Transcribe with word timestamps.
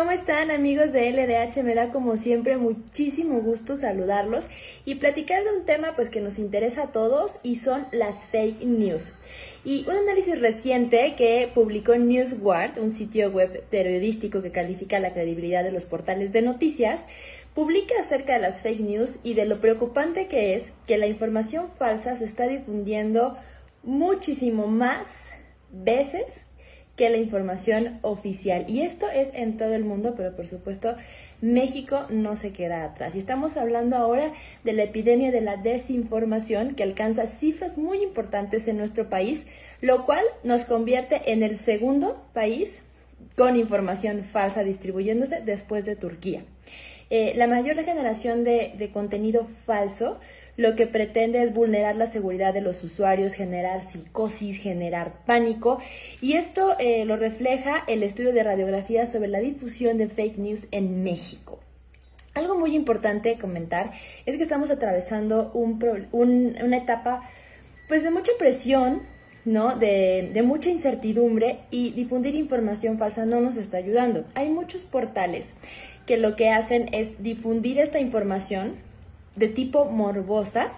¿Cómo 0.00 0.12
están 0.12 0.50
amigos 0.50 0.94
de 0.94 1.12
LDH? 1.12 1.62
Me 1.62 1.74
da 1.74 1.92
como 1.92 2.16
siempre 2.16 2.56
muchísimo 2.56 3.42
gusto 3.42 3.76
saludarlos 3.76 4.48
y 4.86 4.94
platicar 4.94 5.44
de 5.44 5.52
un 5.58 5.66
tema 5.66 5.94
pues 5.94 6.08
que 6.08 6.22
nos 6.22 6.38
interesa 6.38 6.84
a 6.84 6.86
todos 6.86 7.38
y 7.42 7.56
son 7.56 7.86
las 7.92 8.24
fake 8.28 8.62
news. 8.62 9.12
Y 9.62 9.86
un 9.90 9.96
análisis 9.96 10.40
reciente 10.40 11.16
que 11.16 11.50
publicó 11.54 11.94
NewsGuard, 11.96 12.78
un 12.78 12.90
sitio 12.90 13.30
web 13.30 13.62
periodístico 13.68 14.40
que 14.40 14.50
califica 14.50 15.00
la 15.00 15.12
credibilidad 15.12 15.64
de 15.64 15.70
los 15.70 15.84
portales 15.84 16.32
de 16.32 16.40
noticias, 16.40 17.04
publica 17.54 17.92
acerca 18.00 18.32
de 18.32 18.38
las 18.38 18.62
fake 18.62 18.80
news 18.80 19.20
y 19.22 19.34
de 19.34 19.44
lo 19.44 19.60
preocupante 19.60 20.28
que 20.28 20.54
es 20.54 20.72
que 20.86 20.96
la 20.96 21.08
información 21.08 21.68
falsa 21.78 22.16
se 22.16 22.24
está 22.24 22.48
difundiendo 22.48 23.36
muchísimo 23.82 24.66
más 24.66 25.28
veces 25.70 26.46
que 27.00 27.08
la 27.08 27.16
información 27.16 27.98
oficial. 28.02 28.66
Y 28.68 28.82
esto 28.82 29.08
es 29.08 29.30
en 29.32 29.56
todo 29.56 29.72
el 29.72 29.86
mundo, 29.86 30.12
pero 30.18 30.36
por 30.36 30.46
supuesto 30.46 30.96
México 31.40 32.04
no 32.10 32.36
se 32.36 32.52
queda 32.52 32.84
atrás. 32.84 33.14
Y 33.14 33.18
estamos 33.20 33.56
hablando 33.56 33.96
ahora 33.96 34.34
de 34.64 34.74
la 34.74 34.82
epidemia 34.82 35.30
de 35.30 35.40
la 35.40 35.56
desinformación 35.56 36.74
que 36.74 36.82
alcanza 36.82 37.26
cifras 37.26 37.78
muy 37.78 38.02
importantes 38.02 38.68
en 38.68 38.76
nuestro 38.76 39.08
país, 39.08 39.46
lo 39.80 40.04
cual 40.04 40.22
nos 40.44 40.66
convierte 40.66 41.32
en 41.32 41.42
el 41.42 41.56
segundo 41.56 42.22
país 42.34 42.82
con 43.34 43.56
información 43.56 44.22
falsa 44.22 44.62
distribuyéndose 44.62 45.40
después 45.40 45.86
de 45.86 45.96
Turquía. 45.96 46.42
Eh, 47.08 47.32
la 47.34 47.46
mayor 47.46 47.82
generación 47.82 48.44
de, 48.44 48.74
de 48.76 48.90
contenido 48.90 49.46
falso 49.64 50.20
lo 50.60 50.76
que 50.76 50.86
pretende 50.86 51.42
es 51.42 51.54
vulnerar 51.54 51.96
la 51.96 52.04
seguridad 52.04 52.52
de 52.52 52.60
los 52.60 52.84
usuarios, 52.84 53.32
generar 53.32 53.82
psicosis, 53.82 54.60
generar 54.60 55.24
pánico. 55.24 55.78
Y 56.20 56.34
esto 56.34 56.76
eh, 56.78 57.06
lo 57.06 57.16
refleja 57.16 57.82
el 57.86 58.02
estudio 58.02 58.34
de 58.34 58.42
radiografía 58.42 59.06
sobre 59.06 59.28
la 59.28 59.40
difusión 59.40 59.96
de 59.96 60.08
fake 60.08 60.36
news 60.36 60.68
en 60.70 61.02
México. 61.02 61.60
Algo 62.34 62.58
muy 62.58 62.76
importante 62.76 63.38
comentar 63.38 63.92
es 64.26 64.36
que 64.36 64.42
estamos 64.42 64.70
atravesando 64.70 65.50
una 65.54 66.76
etapa 66.76 67.20
pues 67.88 68.02
de 68.02 68.10
mucha 68.10 68.32
presión, 68.38 69.00
¿no? 69.46 69.76
De, 69.76 70.42
mucha 70.44 70.68
incertidumbre 70.68 71.60
y 71.70 71.92
difundir 71.92 72.34
información 72.34 72.98
falsa 72.98 73.24
no 73.24 73.40
nos 73.40 73.56
está 73.56 73.78
ayudando. 73.78 74.26
Hay 74.34 74.50
muchos 74.50 74.82
portales 74.82 75.54
que 76.06 76.18
lo 76.18 76.36
que 76.36 76.50
hacen 76.50 76.92
es 76.92 77.22
difundir 77.22 77.78
esta 77.78 77.98
información 77.98 78.89
de 79.36 79.48
tipo 79.48 79.84
morbosa, 79.86 80.72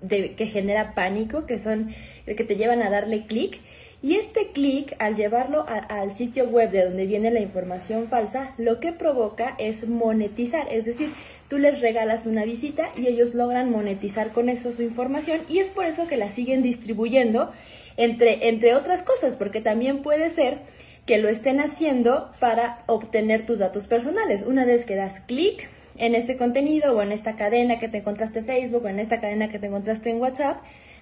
de, 0.00 0.34
que 0.34 0.46
genera 0.46 0.94
pánico, 0.94 1.46
que 1.46 1.58
son 1.58 1.94
que 2.26 2.44
te 2.44 2.56
llevan 2.56 2.82
a 2.82 2.90
darle 2.90 3.26
clic. 3.26 3.60
Y 4.02 4.16
este 4.16 4.48
clic, 4.52 4.94
al 4.98 5.16
llevarlo 5.16 5.64
al 5.66 6.10
sitio 6.10 6.46
web 6.46 6.70
de 6.70 6.84
donde 6.84 7.06
viene 7.06 7.30
la 7.30 7.40
información 7.40 8.08
falsa, 8.08 8.52
lo 8.58 8.78
que 8.78 8.92
provoca 8.92 9.54
es 9.56 9.88
monetizar. 9.88 10.70
Es 10.70 10.84
decir, 10.84 11.10
tú 11.48 11.56
les 11.56 11.80
regalas 11.80 12.26
una 12.26 12.44
visita 12.44 12.90
y 12.98 13.06
ellos 13.06 13.34
logran 13.34 13.70
monetizar 13.70 14.32
con 14.32 14.50
eso 14.50 14.72
su 14.72 14.82
información 14.82 15.40
y 15.48 15.60
es 15.60 15.70
por 15.70 15.86
eso 15.86 16.06
que 16.06 16.18
la 16.18 16.28
siguen 16.28 16.62
distribuyendo, 16.62 17.50
entre, 17.96 18.48
entre 18.48 18.74
otras 18.74 19.02
cosas, 19.02 19.38
porque 19.38 19.62
también 19.62 20.02
puede 20.02 20.28
ser 20.28 20.58
que 21.06 21.16
lo 21.16 21.30
estén 21.30 21.60
haciendo 21.60 22.30
para 22.40 22.82
obtener 22.86 23.46
tus 23.46 23.58
datos 23.58 23.86
personales. 23.86 24.42
Una 24.42 24.66
vez 24.66 24.84
que 24.84 24.96
das 24.96 25.20
clic, 25.20 25.70
en 25.96 26.14
este 26.14 26.36
contenido 26.36 26.96
o 26.96 27.02
en 27.02 27.12
esta 27.12 27.36
cadena 27.36 27.78
que 27.78 27.88
te 27.88 27.98
encontraste 27.98 28.40
en 28.40 28.46
Facebook 28.46 28.84
o 28.84 28.88
en 28.88 29.00
esta 29.00 29.20
cadena 29.20 29.48
que 29.48 29.58
te 29.58 29.66
encontraste 29.66 30.10
en 30.10 30.20
WhatsApp, 30.20 30.58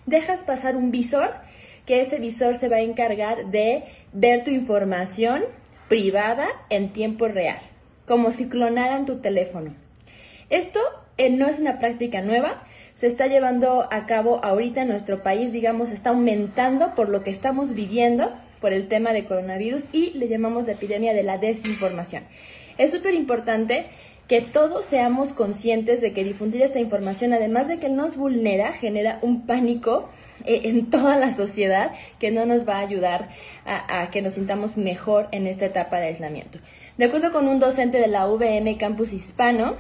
dejas 0.07 0.45
pasar 0.45 0.77
un 0.77 0.91
visor 0.91 1.31
que 1.87 2.01
ese 2.01 2.19
visor 2.19 2.55
se 2.55 2.69
va 2.69 2.77
a 2.77 2.81
encargar 2.81 3.51
de 3.51 3.85
ver 4.13 4.45
tu 4.45 4.51
información 4.51 5.43
privada 5.89 6.47
en 6.71 6.91
tiempo 6.93 7.29
real, 7.29 7.59
como 8.07 8.31
si 8.31 8.49
clonaran 8.49 9.05
tu 9.05 9.21
teléfono. 9.21 9.75
Esto 10.49 10.81
eh, 11.17 11.31
no 11.31 11.47
es 11.47 11.59
una 11.59 11.79
práctica 11.79 12.21
nueva, 12.21 12.63
se 12.95 13.07
está 13.07 13.27
llevando 13.27 13.89
a 13.91 14.07
cabo 14.07 14.45
ahorita 14.45 14.83
en 14.83 14.89
nuestro 14.89 15.23
país, 15.23 15.53
digamos, 15.53 15.91
está 15.91 16.11
aumentando 16.11 16.95
por 16.95 17.09
lo 17.09 17.25
que 17.25 17.31
estamos 17.31 17.75
viviendo 17.75 18.33
por 18.61 18.73
el 18.73 18.89
tema 18.89 19.13
de 19.13 19.25
coronavirus 19.25 19.85
y 19.93 20.11
le 20.11 20.29
llamamos 20.29 20.67
la 20.67 20.73
epidemia 20.73 21.13
de 21.13 21.23
la 21.23 21.39
desinformación. 21.39 22.25
Es 22.79 22.91
súper 22.91 23.15
importante 23.15 23.87
que 24.33 24.41
todos 24.41 24.87
seamos 24.87 25.35
conscientes 25.35 26.01
de 26.01 26.15
que 26.15 26.25
difundir 26.25 26.63
esta 26.63 26.81
información, 26.81 27.35
además 27.35 27.69
de 27.69 27.79
que 27.79 27.91
nos 27.91 28.17
vulnera, 28.17 28.73
genera 28.73 29.19
un 29.21 29.47
pánico 29.47 30.09
eh, 30.47 30.63
en 30.71 30.89
toda 30.89 31.19
la 31.19 31.35
sociedad 31.35 31.93
que 32.19 32.31
no 32.31 32.47
nos 32.47 32.67
va 32.67 32.77
a 32.77 32.79
ayudar 32.79 33.29
a, 33.67 34.09
que 34.11 34.23
nos 34.23 34.33
sintamos 34.33 34.79
mejor 34.79 35.29
en 35.33 35.47
esta 35.47 35.67
etapa 35.67 35.99
de 35.99 36.07
aislamiento. 36.07 36.61
De 36.97 37.05
acuerdo 37.05 37.31
con 37.31 37.47
un 37.47 37.61
docente 37.61 37.99
de 37.99 38.07
la 38.07 38.27
VM 38.27 38.79
Campus 38.79 39.13
Hispano, 39.13 39.77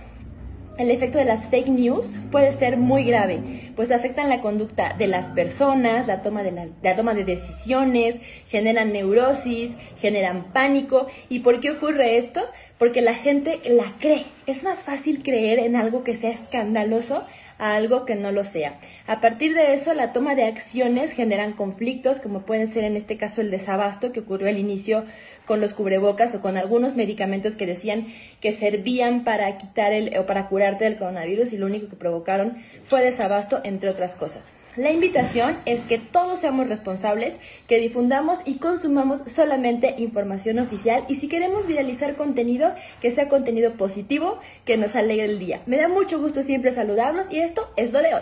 el 0.82 0.90
efecto 0.90 1.18
de 1.18 1.24
las 1.24 1.48
fake 1.48 1.68
news 1.68 2.16
puede 2.32 2.52
ser 2.52 2.76
muy 2.76 3.04
grave, 3.04 3.72
pues 3.76 3.92
afectan 3.92 4.28
la 4.28 4.40
conducta 4.40 4.94
de 4.94 5.06
las 5.06 5.30
personas, 5.30 6.08
la 6.08 6.22
toma 6.22 6.42
de, 6.42 6.72
la 6.82 6.96
toma 6.96 7.14
de 7.14 7.24
decisiones, 7.24 8.20
generan 8.48 8.92
neurosis, 8.92 9.76
generan 10.00 10.52
pánico. 10.52 11.06
¿Y 11.28 11.38
por 11.38 11.60
qué 11.60 11.70
ocurre 11.70 12.16
esto? 12.16 12.42
Porque 12.78 13.00
la 13.00 13.14
gente 13.14 13.60
la 13.64 13.94
cree. 14.00 14.24
Es 14.46 14.64
más 14.64 14.82
fácil 14.82 15.22
creer 15.22 15.60
en 15.60 15.76
algo 15.76 16.02
que 16.02 16.16
sea 16.16 16.30
escandaloso 16.30 17.24
a 17.62 17.76
algo 17.76 18.04
que 18.04 18.16
no 18.16 18.32
lo 18.32 18.42
sea. 18.42 18.80
A 19.06 19.20
partir 19.20 19.54
de 19.54 19.72
eso, 19.72 19.94
la 19.94 20.12
toma 20.12 20.34
de 20.34 20.46
acciones 20.46 21.12
generan 21.12 21.52
conflictos, 21.52 22.18
como 22.18 22.42
pueden 22.42 22.66
ser 22.66 22.82
en 22.82 22.96
este 22.96 23.16
caso 23.16 23.40
el 23.40 23.52
desabasto 23.52 24.10
que 24.10 24.18
ocurrió 24.18 24.48
al 24.48 24.58
inicio 24.58 25.04
con 25.46 25.60
los 25.60 25.72
cubrebocas 25.72 26.34
o 26.34 26.40
con 26.40 26.56
algunos 26.56 26.96
medicamentos 26.96 27.54
que 27.54 27.66
decían 27.66 28.08
que 28.40 28.50
servían 28.50 29.22
para 29.22 29.56
quitar 29.58 29.92
el 29.92 30.18
o 30.18 30.26
para 30.26 30.48
curarte 30.48 30.86
del 30.86 30.96
coronavirus 30.96 31.52
y 31.52 31.58
lo 31.58 31.66
único 31.66 31.88
que 31.88 31.94
provocaron 31.94 32.56
fue 32.84 33.00
desabasto, 33.00 33.60
entre 33.62 33.90
otras 33.90 34.16
cosas. 34.16 34.50
La 34.74 34.90
invitación 34.90 35.58
es 35.66 35.82
que 35.82 35.98
todos 35.98 36.40
seamos 36.40 36.66
responsables, 36.66 37.38
que 37.68 37.78
difundamos 37.78 38.38
y 38.46 38.56
consumamos 38.56 39.20
solamente 39.26 39.96
información 39.98 40.58
oficial 40.60 41.04
y 41.08 41.16
si 41.16 41.28
queremos 41.28 41.66
viralizar 41.66 42.16
contenido, 42.16 42.74
que 43.02 43.10
sea 43.10 43.28
contenido 43.28 43.74
positivo, 43.74 44.38
que 44.64 44.78
nos 44.78 44.96
alegre 44.96 45.26
el 45.26 45.38
día. 45.38 45.60
Me 45.66 45.76
da 45.76 45.88
mucho 45.88 46.18
gusto 46.18 46.42
siempre 46.42 46.72
saludarlos 46.72 47.26
y 47.30 47.40
esto 47.40 47.68
es 47.76 47.92
lo 47.92 47.98
de 47.98 48.14
hoy. 48.14 48.20